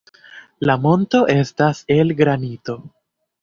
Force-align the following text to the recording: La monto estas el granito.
La 0.69 0.75
monto 0.85 1.19
estas 1.33 1.83
el 1.97 2.15
granito. 2.23 2.77